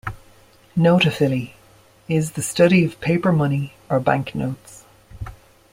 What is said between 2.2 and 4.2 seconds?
the study of paper money or